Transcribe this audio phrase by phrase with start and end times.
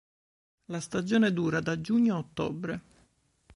[0.71, 2.81] La stagione dura da giugno a ottobre.